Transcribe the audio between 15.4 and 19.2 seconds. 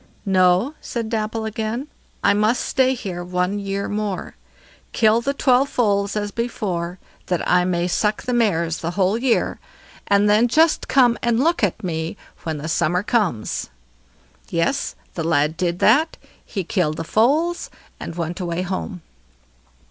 did that; he killed the foals, and went away home.